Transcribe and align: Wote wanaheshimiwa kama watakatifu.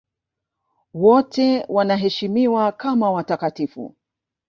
Wote 0.93 1.65
wanaheshimiwa 1.69 2.71
kama 2.71 3.11
watakatifu. 3.11 3.95